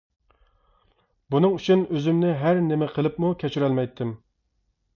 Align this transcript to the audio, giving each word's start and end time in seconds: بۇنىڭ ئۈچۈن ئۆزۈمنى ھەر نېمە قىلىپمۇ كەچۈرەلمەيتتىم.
بۇنىڭ 1.35 1.53
ئۈچۈن 1.57 1.83
ئۆزۈمنى 1.85 2.33
ھەر 2.41 2.63
نېمە 2.71 2.89
قىلىپمۇ 2.97 3.33
كەچۈرەلمەيتتىم. 3.45 4.19